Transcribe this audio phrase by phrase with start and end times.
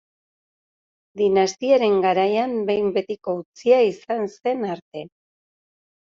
[1.19, 5.05] Dinastiaren garaian behin betiko utzia izan zen arte.